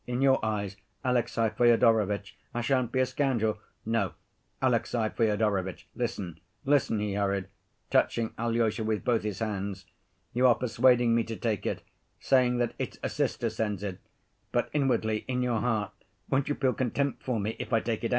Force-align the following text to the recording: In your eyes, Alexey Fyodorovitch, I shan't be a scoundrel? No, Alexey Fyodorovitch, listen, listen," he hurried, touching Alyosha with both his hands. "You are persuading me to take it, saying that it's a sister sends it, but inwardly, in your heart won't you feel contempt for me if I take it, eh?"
In 0.07 0.23
your 0.23 0.43
eyes, 0.43 0.77
Alexey 1.03 1.49
Fyodorovitch, 1.55 2.35
I 2.55 2.61
shan't 2.61 2.91
be 2.91 3.01
a 3.01 3.05
scoundrel? 3.05 3.59
No, 3.85 4.13
Alexey 4.59 5.09
Fyodorovitch, 5.09 5.87
listen, 5.95 6.39
listen," 6.65 6.97
he 6.99 7.13
hurried, 7.13 7.49
touching 7.91 8.33
Alyosha 8.39 8.83
with 8.83 9.05
both 9.05 9.21
his 9.21 9.37
hands. 9.37 9.85
"You 10.33 10.47
are 10.47 10.55
persuading 10.55 11.13
me 11.13 11.23
to 11.25 11.35
take 11.35 11.67
it, 11.67 11.83
saying 12.19 12.57
that 12.57 12.73
it's 12.79 12.97
a 13.03 13.09
sister 13.09 13.51
sends 13.51 13.83
it, 13.83 13.99
but 14.51 14.71
inwardly, 14.73 15.23
in 15.27 15.43
your 15.43 15.59
heart 15.59 15.91
won't 16.31 16.49
you 16.49 16.55
feel 16.55 16.73
contempt 16.73 17.21
for 17.21 17.39
me 17.39 17.55
if 17.59 17.71
I 17.71 17.79
take 17.79 18.03
it, 18.03 18.07
eh?" 18.07 18.09